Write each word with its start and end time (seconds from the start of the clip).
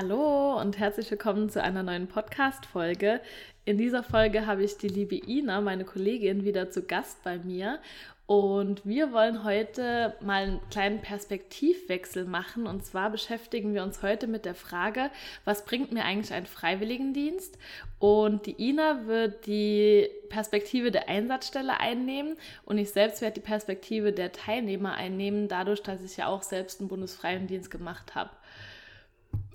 Hallo 0.00 0.60
und 0.60 0.78
herzlich 0.78 1.10
willkommen 1.10 1.50
zu 1.50 1.60
einer 1.60 1.82
neuen 1.82 2.06
Podcast-Folge. 2.06 3.20
In 3.64 3.78
dieser 3.78 4.04
Folge 4.04 4.46
habe 4.46 4.62
ich 4.62 4.76
die 4.76 4.86
liebe 4.86 5.16
Ina, 5.16 5.60
meine 5.60 5.84
Kollegin, 5.84 6.44
wieder 6.44 6.70
zu 6.70 6.82
Gast 6.82 7.24
bei 7.24 7.38
mir. 7.38 7.80
Und 8.26 8.86
wir 8.86 9.12
wollen 9.12 9.42
heute 9.42 10.14
mal 10.20 10.44
einen 10.44 10.60
kleinen 10.70 11.00
Perspektivwechsel 11.00 12.26
machen. 12.26 12.68
Und 12.68 12.86
zwar 12.86 13.10
beschäftigen 13.10 13.74
wir 13.74 13.82
uns 13.82 14.00
heute 14.00 14.28
mit 14.28 14.44
der 14.44 14.54
Frage, 14.54 15.10
was 15.44 15.64
bringt 15.64 15.90
mir 15.90 16.04
eigentlich 16.04 16.32
ein 16.32 16.46
Freiwilligendienst? 16.46 17.58
Und 17.98 18.46
die 18.46 18.68
Ina 18.68 19.08
wird 19.08 19.46
die 19.46 20.08
Perspektive 20.28 20.92
der 20.92 21.08
Einsatzstelle 21.08 21.80
einnehmen 21.80 22.36
und 22.64 22.78
ich 22.78 22.90
selbst 22.90 23.20
werde 23.20 23.40
die 23.40 23.46
Perspektive 23.46 24.12
der 24.12 24.30
Teilnehmer 24.30 24.94
einnehmen, 24.94 25.48
dadurch, 25.48 25.82
dass 25.82 26.04
ich 26.04 26.18
ja 26.18 26.28
auch 26.28 26.44
selbst 26.44 26.78
einen 26.78 26.88
Bundesfreiwilligendienst 26.88 27.72
gemacht 27.72 28.14
habe. 28.14 28.30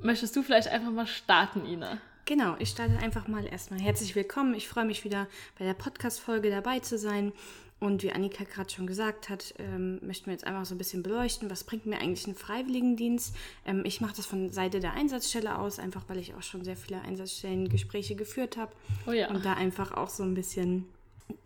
Möchtest 0.03 0.35
du 0.35 0.43
vielleicht 0.43 0.67
einfach 0.67 0.91
mal 0.91 1.07
starten, 1.07 1.65
Ina? 1.65 1.97
Genau, 2.25 2.57
ich 2.59 2.69
starte 2.69 2.97
einfach 2.97 3.29
mal 3.29 3.45
erstmal. 3.47 3.79
Herzlich 3.79 4.15
willkommen. 4.15 4.53
Ich 4.53 4.67
freue 4.67 4.83
mich 4.83 5.05
wieder 5.05 5.27
bei 5.57 5.63
der 5.63 5.73
Podcast-Folge 5.73 6.49
dabei 6.49 6.79
zu 6.79 6.97
sein. 6.97 7.31
Und 7.79 8.03
wie 8.03 8.11
Annika 8.11 8.43
gerade 8.43 8.69
schon 8.69 8.85
gesagt 8.85 9.29
hat, 9.29 9.53
ähm, 9.59 9.99
möchten 10.05 10.25
wir 10.25 10.33
jetzt 10.33 10.45
einfach 10.45 10.65
so 10.65 10.75
ein 10.75 10.77
bisschen 10.77 11.03
beleuchten, 11.03 11.49
was 11.49 11.63
bringt 11.63 11.85
mir 11.85 11.99
eigentlich 11.99 12.27
ein 12.27 12.35
Freiwilligendienst. 12.35 13.33
Ähm, 13.65 13.83
ich 13.85 14.01
mache 14.01 14.13
das 14.17 14.25
von 14.25 14.51
Seite 14.51 14.81
der 14.81 14.93
Einsatzstelle 14.93 15.57
aus, 15.57 15.79
einfach 15.79 16.03
weil 16.09 16.17
ich 16.17 16.33
auch 16.33 16.43
schon 16.43 16.65
sehr 16.65 16.75
viele 16.75 17.01
Einsatzstellengespräche 17.01 18.15
geführt 18.15 18.57
habe. 18.57 18.73
Oh 19.07 19.11
ja. 19.11 19.29
Und 19.29 19.45
da 19.45 19.53
einfach 19.53 19.93
auch 19.93 20.09
so 20.09 20.23
ein 20.23 20.33
bisschen 20.33 20.85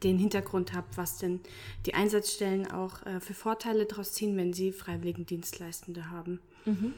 den 0.02 0.18
Hintergrund 0.18 0.74
habe, 0.74 0.88
was 0.96 1.20
denn 1.20 1.42
die 1.86 1.94
Einsatzstellen 1.94 2.72
auch 2.72 3.06
äh, 3.06 3.20
für 3.20 3.36
Vorteile 3.36 3.86
daraus 3.86 4.14
ziehen, 4.14 4.36
wenn 4.36 4.52
sie 4.52 4.72
Freiwilligendienstleistende 4.72 6.10
haben. 6.10 6.40
Mhm. 6.66 6.96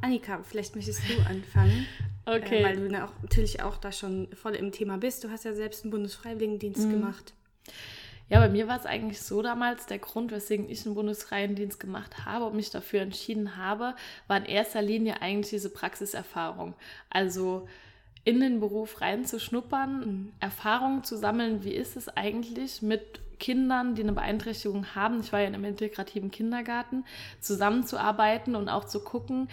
Annika, 0.00 0.42
vielleicht 0.42 0.76
möchtest 0.76 1.00
du 1.08 1.18
anfangen. 1.28 1.86
okay. 2.26 2.60
Äh, 2.60 2.64
weil 2.64 2.88
du 2.88 3.04
auch, 3.04 3.12
natürlich 3.22 3.62
auch 3.62 3.76
da 3.78 3.92
schon 3.92 4.28
voll 4.34 4.54
im 4.54 4.72
Thema 4.72 4.98
bist. 4.98 5.24
Du 5.24 5.30
hast 5.30 5.44
ja 5.44 5.54
selbst 5.54 5.84
einen 5.84 5.90
Bundesfreiwilligendienst 5.90 6.86
mhm. 6.86 6.92
gemacht. 6.92 7.34
Ja, 8.28 8.40
bei 8.40 8.48
mir 8.48 8.66
war 8.66 8.78
es 8.78 8.86
eigentlich 8.86 9.20
so 9.20 9.40
damals, 9.40 9.86
der 9.86 9.98
Grund, 9.98 10.32
weswegen 10.32 10.68
ich 10.68 10.84
einen 10.84 10.96
Bundesfreiwilligendienst 10.96 11.78
gemacht 11.78 12.24
habe 12.24 12.46
und 12.46 12.56
mich 12.56 12.70
dafür 12.70 13.00
entschieden 13.00 13.56
habe, 13.56 13.94
war 14.26 14.36
in 14.38 14.44
erster 14.44 14.82
Linie 14.82 15.22
eigentlich 15.22 15.50
diese 15.50 15.70
Praxiserfahrung. 15.70 16.74
Also 17.08 17.68
in 18.24 18.40
den 18.40 18.58
Beruf 18.58 19.00
reinzuschnuppern, 19.00 20.00
mhm. 20.00 20.32
Erfahrungen 20.40 21.04
zu 21.04 21.16
sammeln, 21.16 21.62
wie 21.62 21.74
ist 21.74 21.96
es 21.96 22.08
eigentlich 22.08 22.82
mit 22.82 23.20
Kindern, 23.38 23.94
die 23.94 24.02
eine 24.02 24.12
Beeinträchtigung 24.12 24.94
haben, 24.94 25.20
ich 25.20 25.32
war 25.32 25.40
ja 25.40 25.46
in 25.46 25.54
einem 25.54 25.64
integrativen 25.64 26.30
Kindergarten, 26.32 27.04
zusammenzuarbeiten 27.40 28.56
und 28.56 28.68
auch 28.68 28.84
zu 28.84 29.00
gucken, 29.00 29.48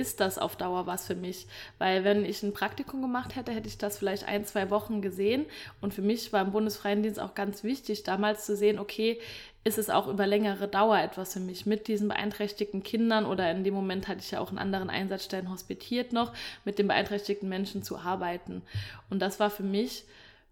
ist 0.00 0.20
das 0.20 0.38
auf 0.38 0.56
Dauer 0.56 0.86
was 0.86 1.06
für 1.06 1.14
mich? 1.14 1.46
Weil 1.78 2.04
wenn 2.04 2.24
ich 2.24 2.42
ein 2.42 2.54
Praktikum 2.54 3.02
gemacht 3.02 3.36
hätte, 3.36 3.52
hätte 3.52 3.68
ich 3.68 3.76
das 3.76 3.98
vielleicht 3.98 4.26
ein, 4.26 4.46
zwei 4.46 4.70
Wochen 4.70 5.02
gesehen. 5.02 5.44
Und 5.82 5.92
für 5.92 6.00
mich 6.00 6.32
war 6.32 6.40
im 6.40 6.52
Bundesfreiendienst 6.52 7.20
auch 7.20 7.34
ganz 7.34 7.62
wichtig, 7.62 8.02
damals 8.02 8.46
zu 8.46 8.56
sehen, 8.56 8.78
okay, 8.78 9.20
ist 9.62 9.76
es 9.76 9.90
auch 9.90 10.08
über 10.08 10.26
längere 10.26 10.68
Dauer 10.68 10.98
etwas 10.98 11.34
für 11.34 11.40
mich 11.40 11.66
mit 11.66 11.86
diesen 11.86 12.08
beeinträchtigten 12.08 12.82
Kindern 12.82 13.26
oder 13.26 13.50
in 13.50 13.62
dem 13.62 13.74
Moment 13.74 14.08
hatte 14.08 14.20
ich 14.20 14.30
ja 14.30 14.40
auch 14.40 14.50
in 14.50 14.56
anderen 14.58 14.88
Einsatzstellen 14.88 15.50
hospitiert 15.50 16.14
noch, 16.14 16.32
mit 16.64 16.78
den 16.78 16.88
beeinträchtigten 16.88 17.48
Menschen 17.48 17.82
zu 17.82 17.98
arbeiten. 17.98 18.62
Und 19.10 19.20
das 19.20 19.38
war 19.38 19.50
für 19.50 19.62
mich 19.62 20.04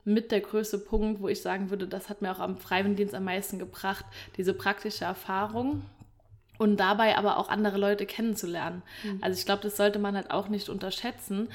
mit 0.04 0.30
der 0.30 0.42
größte 0.42 0.78
Punkt, 0.78 1.22
wo 1.22 1.28
ich 1.28 1.40
sagen 1.40 1.70
würde, 1.70 1.88
das 1.88 2.10
hat 2.10 2.20
mir 2.20 2.30
auch 2.32 2.38
am 2.38 2.58
Freiwilligendienst 2.58 3.14
am 3.14 3.24
meisten 3.24 3.58
gebracht, 3.58 4.04
diese 4.36 4.52
praktische 4.52 5.06
Erfahrung 5.06 5.82
und 6.58 6.78
dabei 6.78 7.16
aber 7.16 7.38
auch 7.38 7.48
andere 7.48 7.78
Leute 7.78 8.04
kennenzulernen. 8.04 8.82
Mhm. 9.02 9.18
Also 9.22 9.38
ich 9.38 9.46
glaube, 9.46 9.62
das 9.62 9.76
sollte 9.76 9.98
man 9.98 10.16
halt 10.16 10.30
auch 10.30 10.48
nicht 10.48 10.68
unterschätzen, 10.68 11.48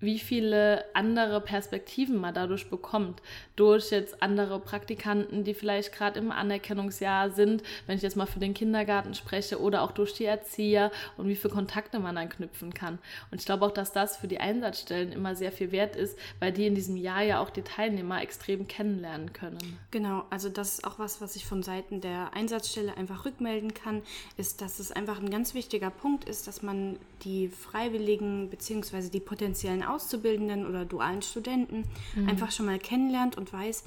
wie 0.00 0.18
viele 0.18 0.84
andere 0.94 1.40
Perspektiven 1.40 2.16
man 2.16 2.34
dadurch 2.34 2.68
bekommt. 2.70 3.22
Durch 3.56 3.90
jetzt 3.90 4.22
andere 4.22 4.58
Praktikanten, 4.58 5.44
die 5.44 5.54
vielleicht 5.54 5.92
gerade 5.92 6.18
im 6.18 6.32
Anerkennungsjahr 6.32 7.30
sind, 7.30 7.62
wenn 7.86 7.96
ich 7.96 8.02
jetzt 8.02 8.16
mal 8.16 8.26
für 8.26 8.40
den 8.40 8.54
Kindergarten 8.54 9.14
spreche, 9.14 9.60
oder 9.60 9.82
auch 9.82 9.92
durch 9.92 10.14
die 10.14 10.24
Erzieher 10.24 10.90
und 11.16 11.28
wie 11.28 11.36
viele 11.36 11.52
Kontakte 11.54 11.98
man 11.98 12.14
dann 12.16 12.28
knüpfen 12.28 12.72
kann. 12.72 12.98
Und 13.30 13.40
ich 13.40 13.46
glaube 13.46 13.66
auch, 13.66 13.70
dass 13.70 13.92
das 13.92 14.16
für 14.16 14.28
die 14.28 14.38
Einsatzstellen 14.38 15.12
immer 15.12 15.34
sehr 15.34 15.52
viel 15.52 15.72
wert 15.72 15.96
ist, 15.96 16.18
weil 16.38 16.52
die 16.52 16.66
in 16.66 16.74
diesem 16.74 16.96
Jahr 16.96 17.22
ja 17.22 17.40
auch 17.40 17.50
die 17.50 17.62
Teilnehmer 17.62 18.22
extrem 18.22 18.66
kennenlernen 18.66 19.32
können. 19.32 19.78
Genau, 19.90 20.24
also 20.30 20.48
das 20.48 20.74
ist 20.74 20.84
auch 20.84 20.98
was, 20.98 21.20
was 21.20 21.36
ich 21.36 21.44
von 21.44 21.62
Seiten 21.62 22.00
der 22.00 22.32
Einsatzstelle 22.34 22.96
einfach 22.96 23.24
rückmelden 23.24 23.74
kann, 23.74 24.02
ist, 24.36 24.62
dass 24.62 24.78
es 24.78 24.92
einfach 24.92 25.20
ein 25.20 25.30
ganz 25.30 25.54
wichtiger 25.54 25.90
Punkt 25.90 26.28
ist, 26.28 26.46
dass 26.46 26.62
man 26.62 26.98
die 27.24 27.48
Freiwilligen 27.48 28.48
bzw. 28.48 29.08
die 29.10 29.20
potenziellen 29.20 29.82
Auszubildenden 29.90 30.66
oder 30.66 30.84
dualen 30.84 31.22
Studenten 31.22 31.84
mhm. 32.14 32.28
einfach 32.28 32.50
schon 32.50 32.66
mal 32.66 32.78
kennenlernt 32.78 33.36
und 33.36 33.52
weiß, 33.52 33.84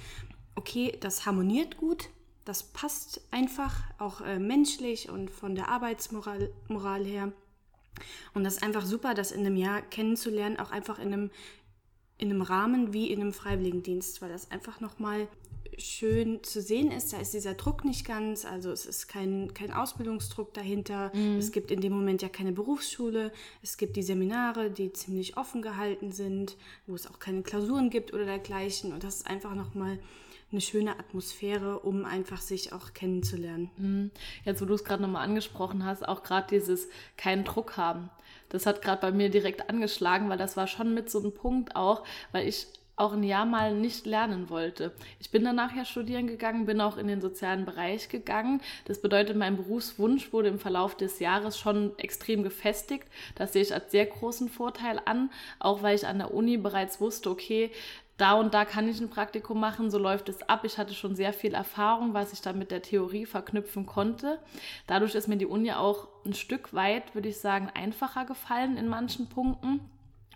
okay, 0.56 0.98
das 1.00 1.26
harmoniert 1.26 1.78
gut, 1.78 2.10
das 2.46 2.64
passt 2.64 3.22
einfach 3.32 3.82
auch 3.98 4.22
äh, 4.22 4.40
menschlich 4.40 5.10
und 5.10 5.32
von 5.32 5.56
der 5.56 5.70
Arbeitsmoral 5.70 6.52
Moral 6.68 7.06
her. 7.06 7.32
Und 8.34 8.44
das 8.44 8.56
ist 8.56 8.64
einfach 8.64 8.86
super, 8.86 9.14
das 9.14 9.32
in 9.32 9.42
einem 9.42 9.56
Jahr 9.56 9.82
kennenzulernen, 9.82 10.60
auch 10.60 10.72
einfach 10.72 11.00
in 11.00 11.14
einem, 11.14 11.32
in 12.18 12.30
einem 12.30 12.42
Rahmen 12.42 12.92
wie 12.92 13.12
in 13.12 13.22
einem 13.22 13.34
Freiwilligendienst, 13.34 14.22
weil 14.22 14.30
das 14.30 14.52
einfach 14.52 14.80
nochmal 14.80 15.28
schön 15.78 16.44
zu 16.44 16.62
sehen 16.62 16.92
ist, 16.92 17.14
da 17.14 17.20
ist 17.20 17.34
dieser 17.34 17.54
Druck 17.54 17.86
nicht 17.86 18.06
ganz, 18.06 18.46
also 18.46 18.72
es 18.72 18.86
ist 18.86 19.08
kein, 19.08 19.54
kein 19.54 19.72
Ausbildungsdruck 19.72 20.54
dahinter. 20.54 21.12
Mhm. 21.16 21.38
Es 21.38 21.52
gibt 21.52 21.72
in 21.72 21.82
dem 21.82 21.94
Moment 21.94 22.22
ja 22.22 22.30
keine 22.30 22.52
Berufsschule. 22.52 23.32
Es 23.62 23.78
gibt 23.78 23.96
die 23.96 24.04
Seminare, 24.04 24.70
die 24.70 24.94
ziemlich 24.94 25.38
offen 25.38 25.62
gehalten 25.62 26.12
sind, 26.12 26.58
wo 26.88 26.96
es 26.96 27.08
auch 27.08 27.20
keine 27.20 27.44
Klausuren 27.44 27.90
gibt 27.90 28.14
oder 28.14 28.26
dergleichen. 28.26 28.94
Und 28.94 29.04
das 29.04 29.18
ist 29.18 29.28
einfach 29.28 29.56
nochmal 29.56 30.00
eine 30.52 30.62
schöne 30.62 31.00
Atmosphäre, 31.00 31.80
um 31.80 32.06
einfach 32.06 32.40
sich 32.40 32.74
auch 32.74 32.94
kennenzulernen. 32.94 33.70
Mhm. 33.78 34.12
Jetzt, 34.46 34.62
wo 34.62 34.66
du 34.66 34.76
es 34.76 34.84
gerade 34.84 35.02
nochmal 35.02 35.24
angesprochen 35.28 35.84
hast, 35.84 36.08
auch 36.08 36.24
gerade 36.24 36.48
dieses 36.50 36.88
keinen 37.18 37.44
Druck 37.44 37.76
haben. 37.76 38.10
Das 38.50 38.68
hat 38.68 38.84
gerade 38.84 39.02
bei 39.02 39.12
mir 39.12 39.30
direkt 39.30 39.70
angeschlagen, 39.70 40.30
weil 40.30 40.38
das 40.38 40.56
war 40.56 40.68
schon 40.68 40.94
mit 40.94 41.10
so 41.10 41.20
einem 41.20 41.34
Punkt 41.34 41.76
auch, 41.76 42.04
weil 42.32 42.48
ich 42.48 42.68
auch 42.96 43.14
ein 43.14 43.24
Jahr 43.24 43.46
mal 43.46 43.74
nicht 43.74 44.06
lernen 44.06 44.50
wollte. 44.50 44.92
Ich 45.20 45.32
bin 45.32 45.44
danach 45.44 45.76
ja 45.76 45.84
studieren 45.84 46.28
gegangen, 46.28 46.66
bin 46.66 46.80
auch 46.80 46.98
in 46.98 47.08
den 47.08 47.22
sozialen 47.22 47.66
Bereich 47.66 48.10
gegangen. 48.10 48.62
Das 48.86 49.02
bedeutet, 49.02 49.36
mein 49.36 49.58
Berufswunsch 49.58 50.32
wurde 50.32 50.50
im 50.50 50.60
Verlauf 50.60 50.96
des 50.96 51.20
Jahres 51.20 51.58
schon 51.58 51.98
extrem 51.98 52.44
gefestigt. 52.44 53.08
Das 53.36 53.54
sehe 53.54 53.64
ich 53.64 53.74
als 53.74 53.92
sehr 53.92 54.06
großen 54.06 54.48
Vorteil 54.48 55.02
an, 55.06 55.32
auch 55.60 55.82
weil 55.82 55.96
ich 55.96 56.06
an 56.06 56.20
der 56.20 56.34
Uni 56.34 56.58
bereits 56.58 57.02
wusste, 57.02 57.32
okay, 57.32 57.72
da 58.18 58.34
und 58.34 58.54
da 58.54 58.64
kann 58.64 58.88
ich 58.88 59.02
ein 59.02 59.10
Praktikum 59.10 59.60
machen, 59.60 59.90
so 59.90 59.98
läuft 59.98 60.30
es 60.30 60.44
ab. 60.44 60.64
Ich 60.66 60.78
hatte 60.78 60.94
schon 60.94 61.16
sehr 61.16 61.34
viel 61.34 61.56
Erfahrung, 61.56 62.14
was 62.14 62.32
ich 62.32 62.42
dann 62.42 62.60
mit 62.60 62.70
der 62.70 62.84
Theorie 62.84 63.26
verknüpfen 63.26 63.88
konnte. 63.88 64.40
Dadurch 64.86 65.16
ist 65.16 65.28
mir 65.28 65.38
die 65.38 65.48
Uni 65.48 65.72
auch 65.72 66.08
ein 66.24 66.36
Stück 66.36 66.74
weit, 66.74 67.16
würde 67.16 67.30
ich 67.30 67.40
sagen, 67.40 67.72
einfacher 67.74 68.26
gefallen 68.26 68.78
in 68.78 68.88
manchen 68.88 69.30
Punkten 69.30 69.80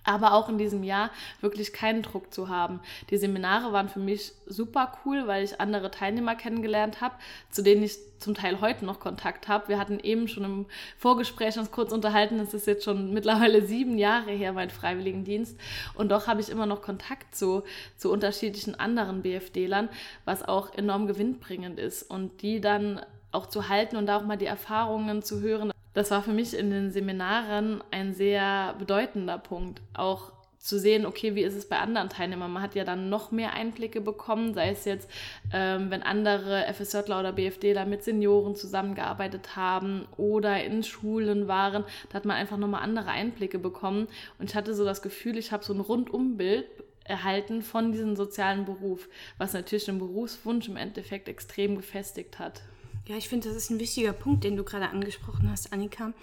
aber 0.08 0.34
auch 0.34 0.50
in 0.50 0.58
diesem 0.58 0.84
Jahr 0.84 1.12
wirklich 1.42 1.74
keinen 1.74 2.02
Druck 2.02 2.34
zu 2.34 2.50
haben. 2.50 2.80
Die 3.10 3.18
Seminare 3.18 3.74
waren 3.74 3.90
für 3.90 4.00
mich 4.00 4.32
super 4.46 4.94
cool, 5.06 5.28
weil 5.28 5.44
ich 5.44 5.60
andere 5.60 5.92
Teilnehmer 5.92 6.36
kennengelernt 6.36 7.02
habe, 7.02 7.16
zu 7.52 7.62
denen 7.62 7.84
ich 7.84 7.98
zum 8.20 8.34
Teil 8.34 8.62
heute 8.62 8.86
noch 8.86 9.00
Kontakt 9.00 9.48
habe. 9.48 9.68
Wir 9.68 9.80
hatten 9.80 10.00
eben 10.00 10.28
schon 10.28 10.44
im 10.44 10.66
Vorgespräch 10.98 11.58
uns 11.60 11.72
kurz 11.72 11.92
unterhalten, 11.92 12.38
das 12.38 12.54
ist 12.54 12.68
jetzt 12.68 12.84
schon 12.84 13.14
mittlerweile 13.14 13.62
sieben 13.66 13.98
Jahre 13.98 14.32
her, 14.32 14.54
mein 14.54 14.70
Freiwilligendienst. 14.70 15.58
Und 15.94 16.10
doch 16.10 16.28
habe 16.28 16.42
ich 16.42 16.50
immer 16.50 16.66
noch 16.66 16.82
Kontakt 16.82 17.36
zu, 17.36 17.64
zu 17.98 18.12
unterschiedlichen 18.12 18.80
anderen 18.80 19.22
BFD-Lern, 19.22 19.90
was 20.26 20.48
auch 20.48 20.74
enorm 20.74 21.08
gewinnbringend 21.08 21.80
ist. 21.80 22.04
Und 22.04 22.42
die 22.42 22.62
dann 22.62 23.02
auch 23.32 23.48
zu 23.48 23.70
halten 23.70 23.98
und 23.98 24.08
da 24.08 24.18
auch 24.18 24.26
mal 24.26 24.38
die 24.38 24.46
Erfahrungen 24.46 25.22
zu 25.22 25.42
hören, 25.42 25.72
das 25.98 26.12
war 26.12 26.22
für 26.22 26.32
mich 26.32 26.56
in 26.56 26.70
den 26.70 26.92
Seminaren 26.92 27.84
ein 27.90 28.14
sehr 28.14 28.76
bedeutender 28.78 29.40
Punkt. 29.40 29.82
Auch 29.96 30.32
zu 30.60 30.78
sehen, 30.78 31.08
okay, 31.08 31.34
wie 31.34 31.42
ist 31.42 31.56
es 31.56 31.68
bei 31.68 31.80
anderen 31.80 32.10
Teilnehmern? 32.10 32.54
Man 32.54 32.62
hat 32.62 32.76
ja 32.76 32.84
dann 32.84 33.10
noch 33.10 33.32
mehr 33.32 33.54
Einblicke 33.54 34.00
bekommen, 34.00 34.54
sei 34.54 34.70
es 34.70 34.86
jetzt, 34.86 35.10
ähm, 35.52 35.90
wenn 35.90 36.04
andere 36.04 36.72
FSJler 36.72 37.20
oder 37.20 37.32
BFDler 37.34 37.88
mit 37.88 38.04
Senioren 38.04 38.56
zusammengearbeitet 38.56 39.56
haben 39.56 40.08
oder 40.18 40.64
in 40.64 40.84
Schulen 40.84 41.48
waren, 41.48 41.84
da 42.10 42.14
hat 42.14 42.26
man 42.26 42.38
einfach 42.38 42.58
nochmal 42.58 42.84
andere 42.84 43.10
Einblicke 43.10 43.58
bekommen. 43.58 44.08
Und 44.38 44.52
ich 44.52 44.56
hatte 44.56 44.76
so 44.76 44.86
das 44.86 45.02
Gefühl, 45.02 45.36
ich 45.36 45.52
habe 45.52 45.66
so 45.66 45.74
ein 45.74 45.80
Rundumbild 45.80 46.68
erhalten 47.06 47.64
von 47.64 47.92
diesem 47.92 48.16
sozialen 48.16 48.66
Beruf, 48.66 49.10
was 49.40 49.54
natürlich 49.54 49.86
den 49.86 49.98
Berufswunsch 49.98 50.68
im 50.68 50.78
Endeffekt 50.78 51.28
extrem 51.28 51.76
gefestigt 51.76 52.38
hat. 52.38 52.62
Ja, 53.08 53.16
ich 53.16 53.30
finde, 53.30 53.48
das 53.48 53.58
ist 53.58 53.70
ein 53.70 53.80
wichtiger 53.80 54.14
Punkt, 54.14 54.44
den 54.44 54.58
du 54.58 54.64
gerade 54.64 54.90
angesprochen 54.90 55.50
hast, 55.50 55.72
Annika. 55.72 56.14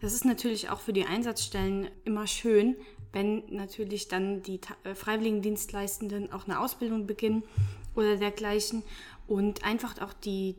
Das 0.00 0.12
ist 0.12 0.26
natürlich 0.26 0.68
auch 0.68 0.80
für 0.80 0.92
die 0.92 1.06
Einsatzstellen 1.06 1.88
immer 2.04 2.26
schön, 2.26 2.76
wenn 3.12 3.42
natürlich 3.48 4.08
dann 4.08 4.42
die 4.42 4.60
äh, 4.82 4.94
Freiwilligendienstleistenden 4.94 6.32
auch 6.32 6.44
eine 6.46 6.60
Ausbildung 6.60 7.06
beginnen 7.06 7.44
oder 7.94 8.16
dergleichen 8.16 8.82
und 9.26 9.64
einfach 9.64 10.00
auch 10.02 10.12
die, 10.12 10.56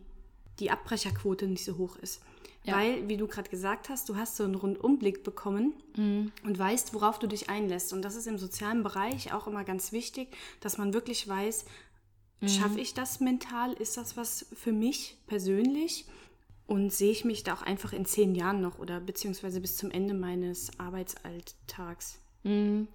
die 0.59 0.71
Abbrecherquote 0.71 1.45
nicht 1.47 1.65
so 1.65 1.77
hoch 1.77 1.97
ist. 1.97 2.21
Ja. 2.63 2.77
Weil, 2.77 3.07
wie 3.07 3.17
du 3.17 3.27
gerade 3.27 3.49
gesagt 3.49 3.89
hast, 3.89 4.09
du 4.09 4.15
hast 4.15 4.37
so 4.37 4.43
einen 4.43 4.55
Rundumblick 4.55 5.23
bekommen 5.23 5.73
mhm. 5.95 6.31
und 6.43 6.57
weißt, 6.57 6.95
worauf 6.95 7.19
du 7.19 7.27
dich 7.27 7.49
einlässt. 7.49 7.93
Und 7.93 8.01
das 8.01 8.15
ist 8.15 8.25
im 8.25 8.39
sozialen 8.39 8.81
Bereich 8.81 9.33
auch 9.33 9.45
immer 9.45 9.63
ganz 9.63 9.91
wichtig, 9.91 10.35
dass 10.61 10.79
man 10.79 10.93
wirklich 10.93 11.27
weiß, 11.27 11.65
mhm. 12.41 12.47
schaffe 12.47 12.79
ich 12.79 12.93
das 12.93 13.19
mental? 13.19 13.73
Ist 13.73 13.97
das 13.97 14.17
was 14.17 14.45
für 14.53 14.71
mich 14.71 15.17
persönlich? 15.27 16.05
Und 16.67 16.91
sehe 16.91 17.11
ich 17.11 17.25
mich 17.25 17.43
da 17.43 17.53
auch 17.53 17.61
einfach 17.61 17.93
in 17.93 18.05
zehn 18.05 18.33
Jahren 18.33 18.59
noch 18.59 18.79
oder 18.79 18.99
beziehungsweise 18.99 19.61
bis 19.61 19.77
zum 19.77 19.91
Ende 19.91 20.15
meines 20.15 20.79
Arbeitsalltags? 20.79 22.17
Mhm. 22.43 22.87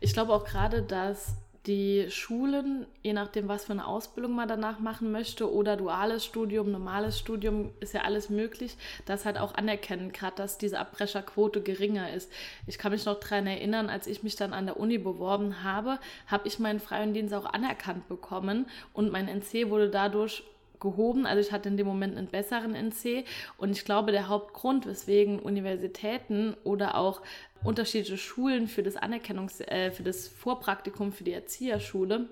Ich 0.00 0.12
glaube 0.12 0.32
auch 0.32 0.44
gerade, 0.44 0.82
dass 0.82 1.34
die 1.66 2.10
Schulen, 2.10 2.86
je 3.02 3.12
nachdem, 3.12 3.48
was 3.48 3.66
für 3.66 3.72
eine 3.72 3.86
Ausbildung 3.86 4.34
man 4.34 4.48
danach 4.48 4.78
machen 4.78 5.12
möchte, 5.12 5.52
oder 5.52 5.76
duales 5.76 6.24
Studium, 6.24 6.70
normales 6.70 7.18
Studium, 7.18 7.70
ist 7.80 7.94
ja 7.94 8.02
alles 8.02 8.30
möglich, 8.30 8.76
das 9.06 9.24
halt 9.24 9.38
auch 9.38 9.54
anerkennen, 9.54 10.12
gerade 10.12 10.36
dass 10.36 10.58
diese 10.58 10.78
Abbrecherquote 10.78 11.60
geringer 11.60 12.12
ist. 12.12 12.30
Ich 12.66 12.78
kann 12.78 12.92
mich 12.92 13.04
noch 13.04 13.20
daran 13.20 13.46
erinnern, 13.46 13.90
als 13.90 14.06
ich 14.06 14.22
mich 14.22 14.36
dann 14.36 14.52
an 14.52 14.66
der 14.66 14.78
Uni 14.78 14.98
beworben 14.98 15.62
habe, 15.62 15.98
habe 16.26 16.48
ich 16.48 16.58
meinen 16.58 16.80
freien 16.80 17.12
Dienst 17.12 17.34
auch 17.34 17.46
anerkannt 17.46 18.08
bekommen 18.08 18.66
und 18.92 19.12
mein 19.12 19.28
NC 19.28 19.68
wurde 19.68 19.90
dadurch 19.90 20.44
gehoben. 20.80 21.26
Also 21.26 21.40
ich 21.40 21.52
hatte 21.52 21.68
in 21.68 21.76
dem 21.76 21.86
Moment 21.86 22.16
einen 22.16 22.28
besseren 22.28 22.74
NC 22.74 23.24
und 23.56 23.70
ich 23.70 23.84
glaube, 23.84 24.12
der 24.12 24.28
Hauptgrund, 24.28 24.86
weswegen 24.86 25.38
Universitäten 25.38 26.54
oder 26.64 26.96
auch 26.96 27.22
unterschiedliche 27.64 28.18
Schulen 28.18 28.68
für 28.68 28.82
das 28.82 28.96
Anerkennungs-, 28.96 29.62
äh, 29.66 29.90
für 29.90 30.02
das 30.02 30.28
Vorpraktikum 30.28 31.12
für 31.12 31.24
die 31.24 31.32
Erzieherschule 31.32 32.28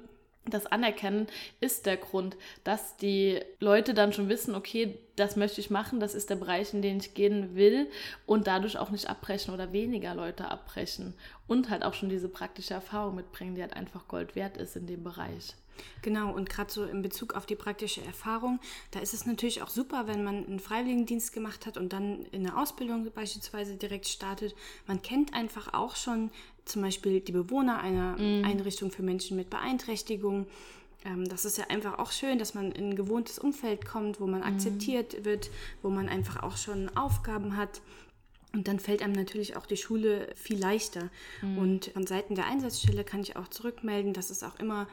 das 0.48 0.66
Anerkennen 0.66 1.26
ist 1.60 1.86
der 1.86 1.96
Grund, 1.96 2.36
dass 2.64 2.96
die 2.96 3.40
Leute 3.58 3.94
dann 3.94 4.12
schon 4.12 4.28
wissen, 4.28 4.54
okay, 4.54 4.98
das 5.16 5.36
möchte 5.36 5.60
ich 5.60 5.70
machen, 5.70 6.00
das 6.00 6.14
ist 6.14 6.30
der 6.30 6.36
Bereich, 6.36 6.72
in 6.72 6.82
den 6.82 6.98
ich 6.98 7.14
gehen 7.14 7.56
will 7.56 7.88
und 8.26 8.46
dadurch 8.46 8.78
auch 8.78 8.90
nicht 8.90 9.08
abbrechen 9.08 9.52
oder 9.52 9.72
weniger 9.72 10.14
Leute 10.14 10.48
abbrechen 10.48 11.14
und 11.46 11.70
halt 11.70 11.84
auch 11.84 11.94
schon 11.94 12.08
diese 12.08 12.28
praktische 12.28 12.74
Erfahrung 12.74 13.16
mitbringen, 13.16 13.54
die 13.54 13.62
halt 13.62 13.74
einfach 13.74 14.08
Gold 14.08 14.36
wert 14.36 14.56
ist 14.56 14.76
in 14.76 14.86
dem 14.86 15.02
Bereich. 15.02 15.54
Genau, 16.02 16.32
und 16.32 16.48
gerade 16.48 16.72
so 16.72 16.84
in 16.84 17.02
Bezug 17.02 17.34
auf 17.34 17.46
die 17.46 17.56
praktische 17.56 18.02
Erfahrung, 18.02 18.60
da 18.90 19.00
ist 19.00 19.14
es 19.14 19.26
natürlich 19.26 19.62
auch 19.62 19.68
super, 19.68 20.06
wenn 20.06 20.24
man 20.24 20.46
einen 20.46 20.60
Freiwilligendienst 20.60 21.32
gemacht 21.32 21.66
hat 21.66 21.76
und 21.76 21.92
dann 21.92 22.26
in 22.32 22.46
eine 22.46 22.56
Ausbildung 22.56 23.10
beispielsweise 23.12 23.76
direkt 23.76 24.06
startet. 24.06 24.54
Man 24.86 25.02
kennt 25.02 25.34
einfach 25.34 25.74
auch 25.74 25.96
schon 25.96 26.30
zum 26.64 26.82
Beispiel 26.82 27.20
die 27.20 27.32
Bewohner 27.32 27.80
einer 27.80 28.16
mm. 28.16 28.44
Einrichtung 28.44 28.90
für 28.90 29.02
Menschen 29.02 29.36
mit 29.36 29.50
Beeinträchtigung. 29.50 30.46
Ähm, 31.04 31.28
das 31.28 31.44
ist 31.44 31.58
ja 31.58 31.66
einfach 31.68 31.98
auch 31.98 32.10
schön, 32.10 32.38
dass 32.38 32.54
man 32.54 32.72
in 32.72 32.90
ein 32.90 32.96
gewohntes 32.96 33.38
Umfeld 33.38 33.86
kommt, 33.86 34.20
wo 34.20 34.26
man 34.26 34.40
mm. 34.40 34.44
akzeptiert 34.44 35.24
wird, 35.24 35.50
wo 35.82 35.90
man 35.90 36.08
einfach 36.08 36.42
auch 36.42 36.56
schon 36.56 36.94
Aufgaben 36.96 37.56
hat. 37.56 37.80
Und 38.52 38.68
dann 38.68 38.80
fällt 38.80 39.02
einem 39.02 39.12
natürlich 39.12 39.56
auch 39.56 39.66
die 39.66 39.76
Schule 39.76 40.28
viel 40.34 40.58
leichter. 40.58 41.10
Mhm. 41.42 41.58
Und 41.58 41.84
von 41.92 42.06
Seiten 42.06 42.34
der 42.34 42.46
Einsatzstelle 42.46 43.04
kann 43.04 43.20
ich 43.20 43.36
auch 43.36 43.48
zurückmelden, 43.48 44.14
dass 44.14 44.30
es 44.30 44.42
auch 44.42 44.58
immer 44.58 44.88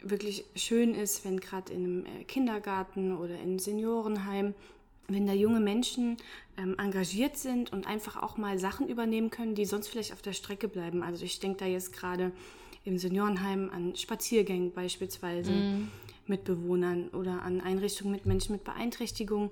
wirklich 0.00 0.44
schön 0.54 0.94
ist, 0.94 1.24
wenn 1.24 1.40
gerade 1.40 1.72
in 1.72 1.84
einem 1.84 2.06
äh, 2.06 2.24
Kindergarten 2.24 3.16
oder 3.16 3.34
in 3.34 3.40
einem 3.40 3.58
Seniorenheim, 3.58 4.54
wenn 5.08 5.26
da 5.26 5.32
junge 5.32 5.60
Menschen 5.60 6.18
ähm, 6.56 6.76
engagiert 6.78 7.36
sind 7.36 7.72
und 7.72 7.86
einfach 7.86 8.22
auch 8.22 8.36
mal 8.36 8.58
Sachen 8.58 8.88
übernehmen 8.88 9.30
können, 9.30 9.54
die 9.54 9.64
sonst 9.64 9.88
vielleicht 9.88 10.12
auf 10.12 10.22
der 10.22 10.34
Strecke 10.34 10.68
bleiben. 10.68 11.02
Also 11.02 11.24
ich 11.24 11.40
denke 11.40 11.58
da 11.58 11.66
jetzt 11.66 11.92
gerade 11.92 12.32
im 12.84 12.98
Seniorenheim 12.98 13.70
an 13.70 13.96
Spaziergänge 13.96 14.70
beispielsweise 14.70 15.50
mm. 15.50 15.88
mit 16.26 16.44
Bewohnern 16.44 17.08
oder 17.08 17.42
an 17.42 17.60
Einrichtungen 17.60 18.12
mit 18.12 18.26
Menschen 18.26 18.52
mit 18.52 18.64
Beeinträchtigung, 18.64 19.50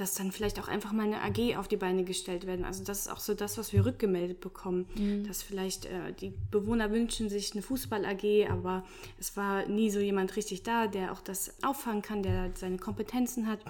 dass 0.00 0.14
dann 0.14 0.32
vielleicht 0.32 0.60
auch 0.60 0.68
einfach 0.68 0.92
mal 0.92 1.12
eine 1.12 1.22
AG 1.22 1.56
auf 1.56 1.68
die 1.68 1.76
Beine 1.76 2.04
gestellt 2.04 2.46
werden. 2.46 2.64
Also 2.64 2.84
das 2.84 3.00
ist 3.00 3.08
auch 3.08 3.18
so 3.18 3.34
das, 3.34 3.58
was 3.58 3.72
wir 3.72 3.84
rückgemeldet 3.84 4.40
bekommen, 4.40 4.86
mhm. 4.94 5.26
dass 5.26 5.42
vielleicht 5.42 5.86
äh, 5.86 6.12
die 6.12 6.32
Bewohner 6.50 6.90
wünschen 6.90 7.28
sich 7.28 7.52
eine 7.52 7.62
Fußball-AG, 7.62 8.48
aber 8.48 8.84
es 9.18 9.36
war 9.36 9.66
nie 9.66 9.90
so 9.90 9.98
jemand 9.98 10.36
richtig 10.36 10.62
da, 10.62 10.86
der 10.86 11.12
auch 11.12 11.20
das 11.20 11.54
auffangen 11.62 12.02
kann, 12.02 12.22
der 12.22 12.52
seine 12.54 12.78
Kompetenzen 12.78 13.46
hat. 13.46 13.60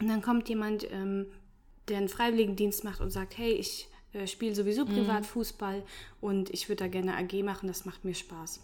Und 0.00 0.08
dann 0.08 0.22
kommt 0.22 0.48
jemand, 0.48 0.90
ähm, 0.90 1.26
der 1.88 1.98
einen 1.98 2.08
Freiwilligendienst 2.08 2.82
macht 2.82 3.00
und 3.00 3.10
sagt, 3.10 3.38
hey, 3.38 3.52
ich 3.52 3.88
äh, 4.12 4.26
spiele 4.26 4.54
sowieso 4.54 4.84
mhm. 4.84 4.90
privat 4.90 5.20
mhm. 5.20 5.26
Fußball 5.26 5.82
und 6.20 6.50
ich 6.50 6.68
würde 6.68 6.84
da 6.84 6.88
gerne 6.88 7.16
AG 7.16 7.44
machen, 7.44 7.68
das 7.68 7.84
macht 7.84 8.04
mir 8.04 8.14
Spaß. 8.14 8.60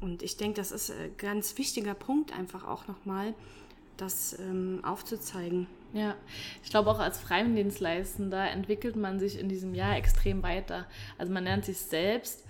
Und 0.00 0.22
ich 0.22 0.36
denke, 0.36 0.56
das 0.56 0.70
ist 0.70 0.90
ein 0.90 1.16
ganz 1.16 1.56
wichtiger 1.56 1.94
Punkt 1.94 2.36
einfach 2.36 2.64
auch 2.68 2.86
nochmal, 2.88 3.32
das 3.96 4.38
ähm, 4.38 4.80
aufzuzeigen. 4.82 5.66
Ja, 5.94 6.16
ich 6.64 6.70
glaube 6.70 6.90
auch 6.90 6.98
als 6.98 7.20
Freiwilligendienstleistender 7.20 8.50
entwickelt 8.50 8.96
man 8.96 9.20
sich 9.20 9.38
in 9.38 9.48
diesem 9.48 9.76
Jahr 9.76 9.96
extrem 9.96 10.42
weiter. 10.42 10.86
Also 11.18 11.32
man 11.32 11.44
lernt 11.44 11.64
sich 11.64 11.78
selbst 11.78 12.44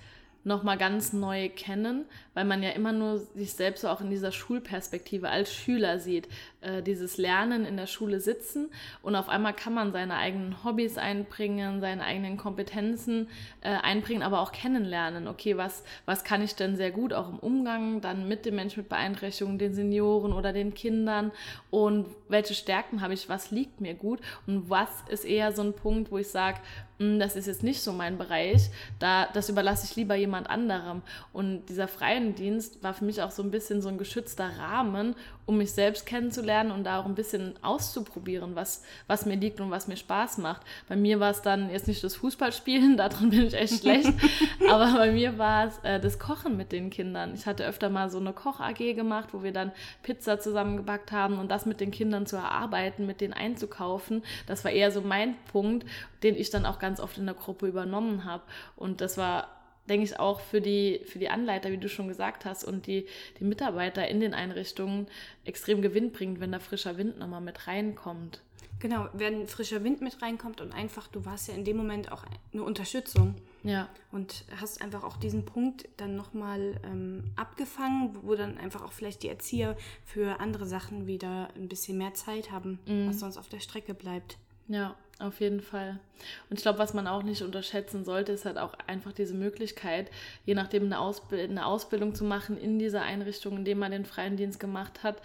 nochmal 0.44 0.78
ganz 0.78 1.12
neu 1.12 1.50
kennen, 1.50 2.06
weil 2.32 2.46
man 2.46 2.62
ja 2.62 2.70
immer 2.70 2.92
nur 2.92 3.18
sich 3.18 3.52
selbst 3.52 3.82
so 3.82 3.88
auch 3.88 4.00
in 4.00 4.08
dieser 4.08 4.32
Schulperspektive 4.32 5.28
als 5.28 5.52
Schüler 5.52 5.98
sieht. 5.98 6.26
Äh, 6.64 6.82
dieses 6.82 7.18
Lernen 7.18 7.66
in 7.66 7.76
der 7.76 7.86
Schule 7.86 8.20
sitzen 8.20 8.70
und 9.02 9.16
auf 9.16 9.28
einmal 9.28 9.52
kann 9.52 9.74
man 9.74 9.92
seine 9.92 10.16
eigenen 10.16 10.64
Hobbys 10.64 10.96
einbringen, 10.96 11.80
seine 11.82 12.02
eigenen 12.04 12.38
Kompetenzen 12.38 13.28
äh, 13.60 13.68
einbringen, 13.68 14.22
aber 14.22 14.40
auch 14.40 14.50
kennenlernen. 14.50 15.28
Okay, 15.28 15.58
was, 15.58 15.84
was 16.06 16.24
kann 16.24 16.40
ich 16.40 16.54
denn 16.54 16.76
sehr 16.76 16.90
gut 16.90 17.12
auch 17.12 17.28
im 17.28 17.38
Umgang 17.38 18.00
dann 18.00 18.28
mit 18.28 18.46
den 18.46 18.54
Menschen 18.54 18.80
mit 18.80 18.88
Beeinträchtigungen, 18.88 19.58
den 19.58 19.74
Senioren 19.74 20.32
oder 20.32 20.54
den 20.54 20.72
Kindern 20.72 21.32
und 21.70 22.06
welche 22.28 22.54
Stärken 22.54 23.02
habe 23.02 23.12
ich, 23.12 23.28
was 23.28 23.50
liegt 23.50 23.82
mir 23.82 23.94
gut 23.94 24.20
und 24.46 24.70
was 24.70 24.88
ist 25.10 25.26
eher 25.26 25.52
so 25.52 25.62
ein 25.62 25.74
Punkt, 25.74 26.10
wo 26.10 26.16
ich 26.16 26.28
sage, 26.28 26.60
hm, 26.98 27.18
das 27.18 27.36
ist 27.36 27.46
jetzt 27.46 27.62
nicht 27.62 27.82
so 27.82 27.92
mein 27.92 28.18
Bereich, 28.18 28.70
da, 29.00 29.26
das 29.26 29.48
überlasse 29.48 29.86
ich 29.90 29.96
lieber 29.96 30.14
jemand 30.14 30.48
anderem. 30.48 31.02
Und 31.32 31.66
dieser 31.66 31.88
freien 31.88 32.34
Dienst 32.36 32.82
war 32.82 32.94
für 32.94 33.04
mich 33.04 33.20
auch 33.20 33.32
so 33.32 33.42
ein 33.42 33.50
bisschen 33.50 33.82
so 33.82 33.88
ein 33.88 33.98
geschützter 33.98 34.48
Rahmen, 34.58 35.16
um 35.44 35.58
mich 35.58 35.72
selbst 35.72 36.06
kennenzulernen 36.06 36.53
und 36.62 36.84
da 36.84 37.00
auch 37.00 37.06
ein 37.06 37.14
bisschen 37.14 37.54
auszuprobieren, 37.62 38.54
was, 38.54 38.82
was 39.06 39.26
mir 39.26 39.36
liegt 39.36 39.60
und 39.60 39.70
was 39.70 39.88
mir 39.88 39.96
Spaß 39.96 40.38
macht. 40.38 40.62
Bei 40.88 40.96
mir 40.96 41.20
war 41.20 41.30
es 41.30 41.42
dann 41.42 41.70
jetzt 41.70 41.88
nicht 41.88 42.02
das 42.02 42.16
Fußballspielen, 42.16 42.96
daran 42.96 43.30
bin 43.30 43.46
ich 43.46 43.54
echt 43.54 43.80
schlecht, 43.80 44.12
aber 44.70 44.92
bei 44.92 45.12
mir 45.12 45.38
war 45.38 45.66
es 45.66 45.78
äh, 45.78 46.00
das 46.00 46.18
Kochen 46.18 46.56
mit 46.56 46.72
den 46.72 46.90
Kindern. 46.90 47.34
Ich 47.34 47.46
hatte 47.46 47.64
öfter 47.64 47.90
mal 47.90 48.10
so 48.10 48.18
eine 48.18 48.32
Koch-AG 48.32 48.94
gemacht, 48.94 49.30
wo 49.32 49.42
wir 49.42 49.52
dann 49.52 49.72
Pizza 50.02 50.38
zusammengebackt 50.38 51.12
haben 51.12 51.38
und 51.38 51.50
das 51.50 51.66
mit 51.66 51.80
den 51.80 51.90
Kindern 51.90 52.26
zu 52.26 52.36
erarbeiten, 52.36 53.06
mit 53.06 53.20
denen 53.20 53.34
einzukaufen. 53.34 54.22
Das 54.46 54.64
war 54.64 54.70
eher 54.70 54.90
so 54.90 55.00
mein 55.00 55.34
Punkt, 55.52 55.86
den 56.22 56.36
ich 56.36 56.50
dann 56.50 56.66
auch 56.66 56.78
ganz 56.78 57.00
oft 57.00 57.18
in 57.18 57.26
der 57.26 57.34
Gruppe 57.34 57.66
übernommen 57.66 58.24
habe. 58.24 58.42
Und 58.76 59.00
das 59.00 59.18
war 59.18 59.48
denke 59.88 60.04
ich, 60.04 60.18
auch 60.18 60.40
für 60.40 60.60
die, 60.60 61.00
für 61.06 61.18
die 61.18 61.28
Anleiter, 61.28 61.70
wie 61.70 61.78
du 61.78 61.88
schon 61.88 62.08
gesagt 62.08 62.44
hast, 62.44 62.64
und 62.64 62.86
die, 62.86 63.06
die 63.38 63.44
Mitarbeiter 63.44 64.06
in 64.08 64.20
den 64.20 64.34
Einrichtungen 64.34 65.06
extrem 65.44 65.82
gewinnbringend, 65.82 66.40
wenn 66.40 66.52
da 66.52 66.58
frischer 66.58 66.96
Wind 66.96 67.18
nochmal 67.18 67.40
mit 67.40 67.66
reinkommt. 67.66 68.40
Genau, 68.80 69.08
wenn 69.12 69.46
frischer 69.46 69.82
Wind 69.82 70.00
mit 70.02 70.20
reinkommt 70.20 70.60
und 70.60 70.72
einfach, 70.72 71.08
du 71.08 71.24
warst 71.24 71.48
ja 71.48 71.54
in 71.54 71.64
dem 71.64 71.76
Moment 71.76 72.12
auch 72.12 72.24
eine 72.52 72.62
Unterstützung. 72.62 73.34
Ja. 73.62 73.88
Und 74.12 74.44
hast 74.60 74.82
einfach 74.82 75.04
auch 75.04 75.16
diesen 75.16 75.46
Punkt 75.46 75.88
dann 75.96 76.16
nochmal 76.16 76.78
ähm, 76.84 77.32
abgefangen, 77.34 78.14
wo 78.22 78.34
dann 78.34 78.58
einfach 78.58 78.82
auch 78.82 78.92
vielleicht 78.92 79.22
die 79.22 79.28
Erzieher 79.28 79.74
für 80.04 80.38
andere 80.38 80.66
Sachen 80.66 81.06
wieder 81.06 81.48
ein 81.56 81.68
bisschen 81.68 81.96
mehr 81.96 82.12
Zeit 82.12 82.50
haben, 82.50 82.78
mhm. 82.86 83.08
was 83.08 83.20
sonst 83.20 83.38
auf 83.38 83.48
der 83.48 83.60
Strecke 83.60 83.94
bleibt. 83.94 84.36
Ja, 84.68 84.96
auf 85.18 85.40
jeden 85.40 85.60
Fall. 85.60 86.00
Und 86.48 86.56
ich 86.56 86.62
glaube, 86.62 86.78
was 86.78 86.94
man 86.94 87.06
auch 87.06 87.22
nicht 87.22 87.42
unterschätzen 87.42 88.04
sollte, 88.04 88.32
ist 88.32 88.46
halt 88.46 88.58
auch 88.58 88.74
einfach 88.86 89.12
diese 89.12 89.34
Möglichkeit, 89.34 90.10
je 90.44 90.54
nachdem 90.54 90.84
eine, 90.84 90.98
Ausbild 90.98 91.50
eine 91.50 91.66
Ausbildung 91.66 92.14
zu 92.14 92.24
machen 92.24 92.56
in 92.56 92.78
dieser 92.78 93.02
Einrichtung, 93.02 93.58
in 93.58 93.64
der 93.64 93.76
man 93.76 93.92
den 93.92 94.04
freien 94.04 94.36
Dienst 94.36 94.58
gemacht 94.58 95.02
hat, 95.02 95.20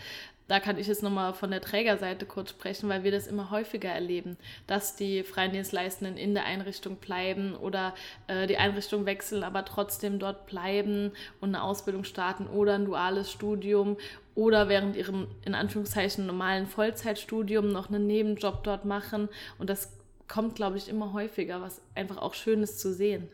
da 0.50 0.60
kann 0.60 0.80
ich 0.80 0.88
jetzt 0.88 1.04
nochmal 1.04 1.34
von 1.34 1.52
der 1.52 1.62
Trägerseite 1.62 2.26
kurz 2.26 2.50
sprechen, 2.50 2.90
weil 2.90 3.04
wir 3.04 3.12
das 3.12 3.28
immer 3.28 3.52
häufiger 3.52 3.90
erleben, 3.90 4.36
dass 4.66 4.96
die 4.96 5.24
freien 5.24 5.52
Dienstleistenden 5.52 6.18
in 6.18 6.34
der 6.34 6.46
Einrichtung 6.46 6.96
bleiben 6.96 7.56
oder 7.56 7.94
äh, 8.28 8.48
die 8.48 8.58
Einrichtung 8.58 9.06
wechseln, 9.06 9.44
aber 9.44 9.64
trotzdem 9.64 10.18
dort 10.18 10.48
bleiben 10.48 11.12
und 11.40 11.56
eine 11.56 11.64
Ausbildung 11.64 12.04
starten 12.04 12.48
oder 12.48 12.74
ein 12.74 12.86
duales 12.86 13.32
Studium 13.32 13.98
oder 14.34 14.70
während 14.70 14.96
ihrem 14.96 15.28
in 15.46 15.54
Anführungszeichen 15.54 16.26
normalen 16.26 16.66
Vollzeitstudium 16.66 17.70
noch 17.70 17.90
einen 17.90 18.08
Nebenjob 18.08 18.64
dort 18.64 18.86
machen. 18.86 19.30
Und 19.60 19.70
das 19.70 19.98
kommt, 20.28 20.56
glaube 20.56 20.78
ich, 20.78 20.90
immer 20.90 21.14
häufiger, 21.14 21.62
was 21.62 21.82
einfach 21.94 22.18
auch 22.18 22.34
schön 22.34 22.64
ist 22.64 22.80
zu 22.80 22.92
sehen. 22.92 23.30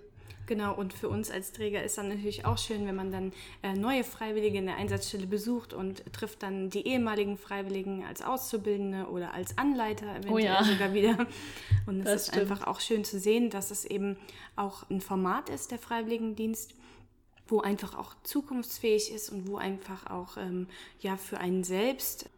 Genau, 0.48 0.76
und 0.76 0.94
für 0.94 1.10
uns 1.10 1.32
als 1.32 1.52
Träger 1.52 1.84
ist 1.84 1.98
dann 1.98 2.10
natürlich 2.10 2.46
auch 2.46 2.58
schön, 2.58 2.86
wenn 2.86 2.96
man 2.96 3.12
dann 3.12 3.34
äh, 3.64 3.74
neue 3.74 4.04
Freiwillige 4.04 4.58
in 4.58 4.68
der 4.68 4.78
Einsatzstelle 4.78 5.26
besucht 5.26 5.74
und 5.74 6.04
trifft 6.14 6.44
dann 6.44 6.70
die 6.70 6.86
ehemaligen 6.88 7.38
Freiwilligen 7.38 8.04
als 8.04 8.22
Auszubildende 8.22 9.08
oder 9.10 9.34
als 9.34 9.58
Anleiter 9.58 10.08
eventuell 10.12 10.34
oh 10.34 10.38
ja. 10.38 10.64
sogar 10.64 10.94
wieder. 10.94 11.28
Und 11.88 12.02
es 12.02 12.14
ist 12.14 12.28
stimmt. 12.28 12.52
einfach 12.52 12.68
auch 12.68 12.80
schön 12.80 13.04
zu 13.04 13.20
sehen, 13.20 13.50
dass 13.50 13.72
es 13.72 13.86
eben 13.86 14.18
auch 14.56 14.90
ein 14.90 15.02
Format 15.02 15.50
ist, 15.50 15.72
der 15.72 15.80
Freiwilligendienst, 15.80 16.76
wo 17.48 17.62
einfach 17.62 17.98
auch 17.98 18.16
zukunftsfähig 18.24 19.12
ist 19.12 19.30
und 19.30 19.48
wo 19.48 19.58
einfach 19.58 20.10
auch 20.10 20.38
ähm, 20.38 20.68
ja 21.00 21.18
für 21.18 21.40
einen 21.40 21.64
selbst 21.64 22.30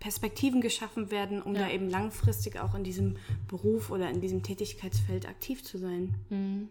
Perspektiven 0.00 0.60
geschaffen 0.60 1.12
werden, 1.12 1.40
um 1.40 1.54
ja. 1.54 1.62
da 1.62 1.70
eben 1.70 1.88
langfristig 1.88 2.58
auch 2.58 2.74
in 2.74 2.82
diesem 2.82 3.18
Beruf 3.46 3.90
oder 3.90 4.10
in 4.10 4.20
diesem 4.20 4.42
Tätigkeitsfeld 4.42 5.28
aktiv 5.28 5.62
zu 5.62 5.78
sein. 5.78 6.14
Mhm. 6.28 6.68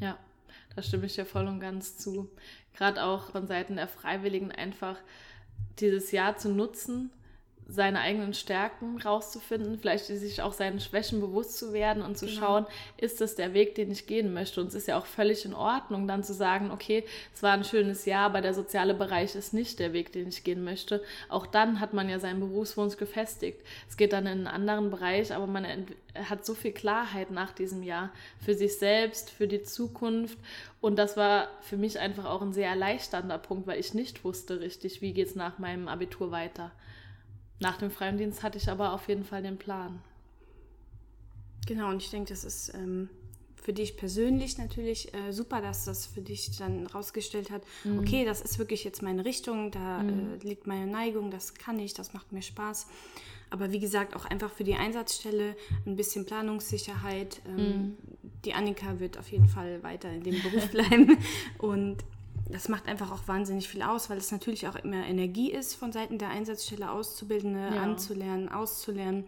Ja, 0.00 0.18
da 0.74 0.82
stimme 0.82 1.06
ich 1.06 1.14
dir 1.14 1.26
voll 1.26 1.46
und 1.46 1.60
ganz 1.60 1.96
zu. 1.96 2.30
Gerade 2.74 3.04
auch 3.04 3.30
von 3.30 3.46
Seiten 3.46 3.76
der 3.76 3.88
Freiwilligen 3.88 4.50
einfach 4.50 4.98
dieses 5.78 6.10
Jahr 6.12 6.36
zu 6.36 6.48
nutzen, 6.50 7.10
seine 7.66 8.00
eigenen 8.00 8.34
Stärken 8.34 9.00
rauszufinden, 9.00 9.78
vielleicht 9.78 10.06
sich 10.06 10.42
auch 10.42 10.52
seinen 10.52 10.80
Schwächen 10.80 11.20
bewusst 11.20 11.58
zu 11.58 11.72
werden 11.72 12.02
und 12.02 12.18
zu 12.18 12.26
genau. 12.26 12.40
schauen, 12.40 12.66
ist 12.98 13.20
das 13.20 13.34
der 13.34 13.54
Weg, 13.54 13.74
den 13.74 13.90
ich 13.90 14.06
gehen 14.06 14.34
möchte. 14.34 14.60
Und 14.60 14.68
es 14.68 14.74
ist 14.74 14.88
ja 14.88 14.98
auch 14.98 15.06
völlig 15.06 15.44
in 15.44 15.54
Ordnung, 15.54 16.06
dann 16.06 16.22
zu 16.22 16.34
sagen, 16.34 16.70
okay, 16.70 17.04
es 17.34 17.42
war 17.42 17.52
ein 17.52 17.64
schönes 17.64 18.04
Jahr, 18.04 18.26
aber 18.26 18.40
der 18.40 18.54
soziale 18.54 18.94
Bereich 18.94 19.34
ist 19.34 19.54
nicht 19.54 19.78
der 19.78 19.92
Weg, 19.92 20.12
den 20.12 20.28
ich 20.28 20.44
gehen 20.44 20.62
möchte. 20.62 21.02
Auch 21.28 21.46
dann 21.46 21.80
hat 21.80 21.94
man 21.94 22.08
ja 22.08 22.18
seinen 22.18 22.40
Berufswunsch 22.40 22.96
gefestigt. 22.96 23.60
Es 23.88 23.96
geht 23.96 24.12
dann 24.12 24.26
in 24.26 24.32
einen 24.32 24.46
anderen 24.46 24.90
Bereich, 24.90 25.34
aber 25.34 25.46
man 25.46 25.66
hat 26.28 26.44
so 26.44 26.54
viel 26.54 26.72
Klarheit 26.72 27.30
nach 27.30 27.52
diesem 27.52 27.82
Jahr 27.82 28.10
für 28.44 28.54
sich 28.54 28.78
selbst, 28.78 29.30
für 29.30 29.48
die 29.48 29.62
Zukunft. 29.62 30.38
Und 30.80 30.96
das 30.96 31.16
war 31.16 31.48
für 31.62 31.76
mich 31.76 31.98
einfach 31.98 32.26
auch 32.26 32.42
ein 32.42 32.52
sehr 32.52 32.68
erleichternder 32.68 33.38
Punkt, 33.38 33.66
weil 33.66 33.80
ich 33.80 33.94
nicht 33.94 34.22
wusste 34.22 34.60
richtig, 34.60 35.00
wie 35.00 35.12
geht 35.12 35.28
es 35.28 35.34
nach 35.34 35.58
meinem 35.58 35.88
Abitur 35.88 36.30
weiter. 36.30 36.70
Nach 37.60 37.76
dem 37.76 37.90
Freiwilligendienst 37.90 38.42
hatte 38.42 38.58
ich 38.58 38.68
aber 38.68 38.92
auf 38.92 39.08
jeden 39.08 39.24
Fall 39.24 39.42
den 39.42 39.58
Plan. 39.58 40.00
Genau, 41.66 41.88
und 41.88 42.02
ich 42.02 42.10
denke, 42.10 42.28
das 42.30 42.44
ist 42.44 42.74
ähm, 42.74 43.08
für 43.64 43.72
dich 43.72 43.96
persönlich 43.96 44.58
natürlich 44.58 45.14
äh, 45.14 45.32
super, 45.32 45.62
dass 45.62 45.86
das 45.86 46.04
für 46.04 46.20
dich 46.20 46.56
dann 46.58 46.86
rausgestellt 46.86 47.50
hat, 47.50 47.62
mhm. 47.84 48.00
okay, 48.00 48.24
das 48.26 48.42
ist 48.42 48.58
wirklich 48.58 48.84
jetzt 48.84 49.02
meine 49.02 49.24
Richtung, 49.24 49.70
da 49.70 50.02
mhm. 50.02 50.34
äh, 50.34 50.46
liegt 50.46 50.66
meine 50.66 50.86
Neigung, 50.86 51.30
das 51.30 51.54
kann 51.54 51.78
ich, 51.78 51.94
das 51.94 52.12
macht 52.12 52.32
mir 52.32 52.42
Spaß. 52.42 52.86
Aber 53.48 53.72
wie 53.72 53.78
gesagt, 53.78 54.16
auch 54.16 54.24
einfach 54.24 54.50
für 54.50 54.64
die 54.64 54.74
Einsatzstelle 54.74 55.56
ein 55.86 55.96
bisschen 55.96 56.26
Planungssicherheit. 56.26 57.40
Ähm, 57.46 57.56
mhm. 57.56 57.96
Die 58.44 58.52
Annika 58.52 58.98
wird 58.98 59.16
auf 59.16 59.30
jeden 59.30 59.48
Fall 59.48 59.82
weiter 59.82 60.10
in 60.10 60.24
dem 60.24 60.42
Beruf 60.42 60.68
bleiben. 60.72 61.16
Und 61.58 61.98
das 62.50 62.68
macht 62.68 62.86
einfach 62.86 63.10
auch 63.10 63.26
wahnsinnig 63.26 63.68
viel 63.68 63.82
aus, 63.82 64.10
weil 64.10 64.18
es 64.18 64.30
natürlich 64.30 64.68
auch 64.68 64.76
immer 64.76 65.04
Energie 65.06 65.50
ist, 65.50 65.74
von 65.74 65.92
Seiten 65.92 66.18
der 66.18 66.28
Einsatzstelle 66.28 66.90
Auszubildende 66.90 67.74
ja. 67.74 67.82
anzulernen, 67.82 68.48
auszulernen. 68.48 69.24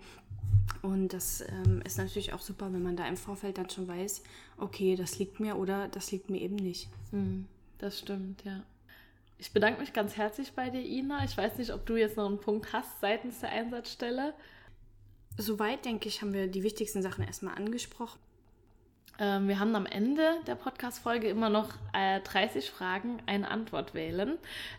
Und 0.82 1.12
das 1.12 1.40
ähm, 1.40 1.82
ist 1.84 1.98
natürlich 1.98 2.32
auch 2.32 2.40
super, 2.40 2.72
wenn 2.72 2.82
man 2.82 2.96
da 2.96 3.06
im 3.06 3.16
Vorfeld 3.16 3.58
dann 3.58 3.70
schon 3.70 3.88
weiß, 3.88 4.22
okay, 4.58 4.96
das 4.96 5.18
liegt 5.18 5.40
mir 5.40 5.56
oder 5.56 5.88
das 5.88 6.12
liegt 6.12 6.30
mir 6.30 6.40
eben 6.40 6.56
nicht. 6.56 6.88
Mhm, 7.12 7.46
das 7.78 7.98
stimmt, 7.98 8.44
ja. 8.44 8.62
Ich 9.38 9.52
bedanke 9.52 9.80
mich 9.80 9.92
ganz 9.92 10.16
herzlich 10.16 10.52
bei 10.52 10.70
dir, 10.70 10.80
Ina. 10.80 11.24
Ich 11.24 11.36
weiß 11.36 11.58
nicht, 11.58 11.72
ob 11.72 11.84
du 11.86 11.96
jetzt 11.96 12.16
noch 12.16 12.26
einen 12.26 12.40
Punkt 12.40 12.72
hast 12.72 13.00
seitens 13.00 13.40
der 13.40 13.50
Einsatzstelle. 13.50 14.34
Soweit, 15.36 15.84
denke 15.84 16.08
ich, 16.08 16.22
haben 16.22 16.32
wir 16.32 16.46
die 16.46 16.62
wichtigsten 16.62 17.02
Sachen 17.02 17.24
erstmal 17.24 17.54
angesprochen. 17.54 18.18
Ähm, 19.18 19.48
wir 19.48 19.58
haben 19.58 19.74
am 19.74 19.86
Ende 19.86 20.22
der 20.46 20.56
Podcast-Folge 20.56 21.28
immer 21.28 21.48
noch 21.48 21.70
äh, 21.94 22.20
30 22.20 22.70
Fragen, 22.70 23.22
eine 23.26 23.50
Antwort 23.50 23.94
wählen, 23.94 24.36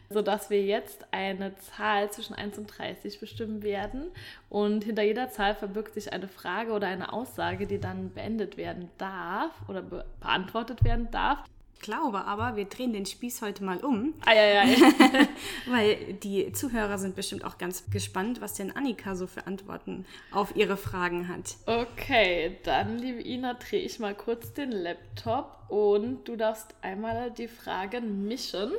sodass 0.10 0.50
wir 0.50 0.64
jetzt 0.64 1.08
eine 1.12 1.56
Zahl 1.56 2.12
zwischen 2.12 2.36
1 2.36 2.58
und 2.60 2.68
30 2.68 3.20
bestimmen 3.20 3.64
werden. 3.64 4.12
Und 4.50 4.84
hinter 4.84 5.04
jeder 5.04 5.30
Zahl 5.30 5.56
verbirgt 5.56 5.96
sich 5.96 6.14
eine 6.14 6.28
Frage 6.28 6.72
oder 6.72 6.88
eine 6.88 7.14
Aussage, 7.14 7.66
die 7.66 7.80
dann 7.80 8.14
beendet 8.14 8.58
werden 8.58 8.90
darf 8.98 9.52
oder 9.68 9.82
be 9.82 10.06
beantwortet 10.20 10.84
werden 10.84 11.10
darf. 11.12 11.44
Ich 11.78 11.84
glaube 11.84 12.26
aber, 12.26 12.56
wir 12.56 12.66
drehen 12.66 12.92
den 12.92 13.06
Spieß 13.06 13.44
heute 13.44 13.64
mal 13.64 13.78
um. 13.78 14.16
Ja. 14.26 14.64
Weil 15.68 16.16
die 16.16 16.52
Zuhörer 16.52 16.98
sind 16.98 17.16
bestimmt 17.16 17.46
auch 17.46 17.60
ganz 17.60 17.84
gespannt, 17.92 18.42
was 18.42 18.56
denn 18.56 18.76
Annika 18.76 19.16
so 19.16 19.28
für 19.28 19.46
Antworten 19.46 20.06
auf 20.32 20.56
ihre 20.56 20.76
Fragen 20.76 21.28
hat. 21.28 21.56
Okay, 21.68 22.58
dann, 22.64 22.98
liebe 22.98 23.22
Ina, 23.22 23.54
drehe 23.54 23.82
ich 23.82 24.00
mal 24.00 24.16
kurz 24.16 24.54
den 24.54 24.72
Laptop 24.72 25.70
und 25.70 26.28
du 26.28 26.36
darfst 26.36 26.74
einmal 26.82 27.30
die 27.30 27.48
Fragen 27.48 28.28
mischen. 28.28 28.72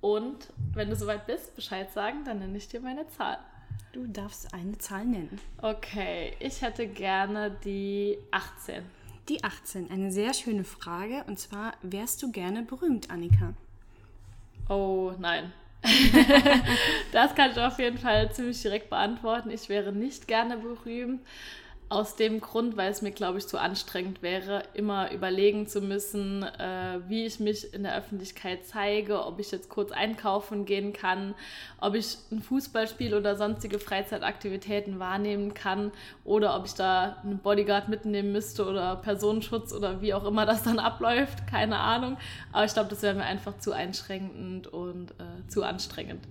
Und 0.00 0.48
wenn 0.74 0.90
du 0.90 0.96
soweit 0.96 1.26
bist, 1.26 1.54
Bescheid 1.54 1.92
sagen, 1.92 2.24
dann 2.24 2.40
nenne 2.40 2.58
ich 2.58 2.66
dir 2.66 2.80
meine 2.80 3.06
Zahl. 3.08 3.38
Du 3.92 4.06
darfst 4.08 4.52
eine 4.52 4.76
Zahl 4.78 5.04
nennen. 5.04 5.40
Okay, 5.62 6.34
ich 6.40 6.62
hätte 6.62 6.88
gerne 6.88 7.56
die 7.64 8.18
18. 8.32 8.97
Die 9.28 9.44
18, 9.44 9.90
eine 9.90 10.10
sehr 10.10 10.32
schöne 10.32 10.64
Frage. 10.64 11.24
Und 11.26 11.38
zwar, 11.38 11.74
wärst 11.82 12.22
du 12.22 12.32
gerne 12.32 12.62
berühmt, 12.62 13.10
Annika? 13.10 13.52
Oh, 14.68 15.12
nein. 15.18 15.52
das 17.12 17.34
kann 17.34 17.50
ich 17.50 17.58
auf 17.58 17.78
jeden 17.78 17.98
Fall 17.98 18.32
ziemlich 18.32 18.60
direkt 18.62 18.88
beantworten. 18.90 19.50
Ich 19.50 19.68
wäre 19.68 19.92
nicht 19.92 20.28
gerne 20.28 20.56
berühmt. 20.56 21.20
Aus 21.90 22.16
dem 22.16 22.40
Grund, 22.42 22.76
weil 22.76 22.90
es 22.90 23.00
mir, 23.00 23.12
glaube 23.12 23.38
ich, 23.38 23.46
zu 23.46 23.56
anstrengend 23.58 24.20
wäre, 24.20 24.62
immer 24.74 25.10
überlegen 25.10 25.66
zu 25.66 25.80
müssen, 25.80 26.42
äh, 26.42 27.00
wie 27.08 27.24
ich 27.24 27.40
mich 27.40 27.72
in 27.72 27.84
der 27.84 27.96
Öffentlichkeit 27.96 28.66
zeige, 28.66 29.24
ob 29.24 29.40
ich 29.40 29.50
jetzt 29.50 29.70
kurz 29.70 29.90
einkaufen 29.90 30.66
gehen 30.66 30.92
kann, 30.92 31.34
ob 31.80 31.94
ich 31.94 32.18
ein 32.30 32.42
Fußballspiel 32.42 33.14
oder 33.14 33.36
sonstige 33.36 33.78
Freizeitaktivitäten 33.78 34.98
wahrnehmen 34.98 35.54
kann 35.54 35.90
oder 36.24 36.56
ob 36.56 36.66
ich 36.66 36.74
da 36.74 37.16
einen 37.24 37.38
Bodyguard 37.38 37.88
mitnehmen 37.88 38.32
müsste 38.32 38.66
oder 38.66 38.96
Personenschutz 38.96 39.72
oder 39.72 40.02
wie 40.02 40.12
auch 40.12 40.24
immer 40.24 40.44
das 40.44 40.62
dann 40.64 40.78
abläuft, 40.78 41.46
keine 41.46 41.78
Ahnung. 41.78 42.18
Aber 42.52 42.66
ich 42.66 42.74
glaube, 42.74 42.90
das 42.90 43.00
wäre 43.00 43.14
mir 43.14 43.24
einfach 43.24 43.58
zu 43.60 43.72
einschränkend 43.72 44.66
und 44.66 45.12
äh, 45.12 45.48
zu 45.48 45.62
anstrengend. 45.62 46.26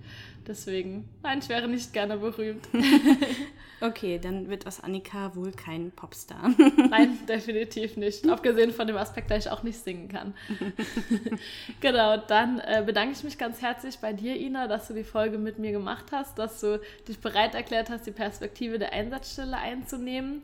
Deswegen, 0.46 1.10
nein, 1.24 1.40
ich 1.40 1.50
wäre 1.50 1.68
nicht 1.68 1.94
gerne 1.94 2.18
berühmt. 2.18 2.68
okay, 3.82 4.20
dann 4.20 4.50
wird 4.50 4.66
aus 4.66 4.82
Annika 4.84 5.36
wohl 5.36 5.52
kein 5.52 5.92
Popstar. 5.92 6.50
nein, 6.90 7.18
definitiv 7.28 7.98
nicht. 7.98 8.28
Abgesehen 8.28 8.72
von 8.72 8.88
dem 8.88 8.98
Aspekt, 8.98 9.30
dass 9.32 9.46
ich 9.46 9.52
auch 9.52 9.64
nicht 9.64 9.80
singen 9.80 10.08
kann. 10.10 10.34
genau, 11.82 12.18
dann 12.18 12.60
äh, 12.60 12.84
bedanke 12.86 13.14
ich 13.14 13.24
mich 13.24 13.38
ganz 13.38 13.62
herzlich 13.62 14.00
bei 14.00 14.14
dir, 14.14 14.36
Ina, 14.36 14.68
dass 14.68 14.88
du 14.88 14.94
die 14.94 15.04
Folge 15.04 15.38
mit 15.38 15.60
mir 15.60 15.72
gemacht 15.72 16.06
hast, 16.12 16.38
dass 16.40 16.60
du 16.60 16.80
dich 17.08 17.20
bereit 17.20 17.56
erklärt 17.56 17.90
hast, 17.90 18.06
die 18.06 18.12
Perspektive 18.12 18.80
der 18.80 18.94
Einsatzstelle 18.94 19.58
einzunehmen. 19.58 20.44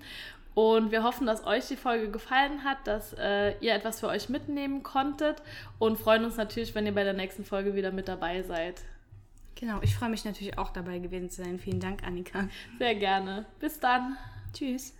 Und 0.56 0.92
wir 0.92 1.04
hoffen, 1.04 1.26
dass 1.26 1.48
euch 1.48 1.68
die 1.68 1.76
Folge 1.76 2.12
gefallen 2.12 2.64
hat, 2.64 2.78
dass 2.86 3.14
äh, 3.14 3.56
ihr 3.60 3.74
etwas 3.74 4.00
für 4.00 4.08
euch 4.08 4.30
mitnehmen 4.30 4.84
konntet 4.84 5.42
und 5.80 5.98
freuen 5.98 6.26
uns 6.26 6.38
natürlich, 6.38 6.76
wenn 6.76 6.86
ihr 6.86 6.94
bei 6.94 7.04
der 7.04 7.14
nächsten 7.14 7.44
Folge 7.44 7.74
wieder 7.74 7.92
mit 7.92 8.08
dabei 8.08 8.44
seid. 8.44 8.76
Genau, 9.64 9.80
ich 9.82 9.96
freue 9.96 10.10
mich 10.10 10.26
natürlich 10.26 10.58
auch 10.58 10.72
dabei 10.72 11.00
gewesen 11.00 11.30
zu 11.30 11.42
sein. 11.42 11.58
Vielen 11.58 11.80
Dank, 11.80 12.04
Annika. 12.04 12.50
Sehr 12.80 12.96
gerne. 12.96 13.46
Bis 13.62 13.80
dann. 13.80 14.18
Tschüss. 14.52 14.94